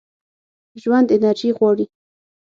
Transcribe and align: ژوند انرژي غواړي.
ژوند 0.81 1.07
انرژي 1.15 1.49
غواړي. 1.57 1.85